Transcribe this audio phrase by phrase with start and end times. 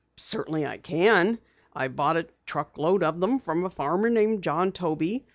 [0.17, 1.37] "Certainly I can.
[1.73, 5.27] I bought a truck load of them from a farmer named John Toby.